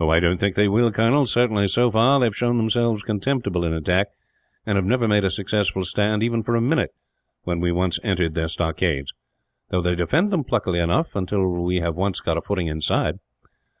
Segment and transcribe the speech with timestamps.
[0.00, 1.24] "I don't think they will, Colonel.
[1.24, 4.08] Certainly, so far, they have shown themselves contemptible in attack;
[4.66, 6.90] and have never made a successful stand, even for a minute,
[7.44, 9.12] when we once entered their stockades,
[9.68, 13.20] though they defend them pluckily enough until we have once got a footing inside.